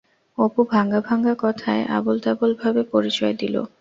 অপু 0.37 0.61
ভাঙা 0.71 0.99
ভাঙা 1.01 1.33
কথায় 1.39 1.81
আবোলতাবোল 1.97 2.51
ভাবে 2.61 2.81
পরিচয় 2.93 3.33
দিল। 3.41 3.55